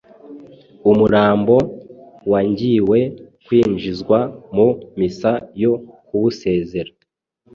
umurambo 0.91 1.55
wangiwe 2.31 2.99
kwinjizwa 3.45 4.19
mu 4.55 4.67
misa 4.97 5.31
yo 5.61 5.73
kuwusezera 6.07 6.91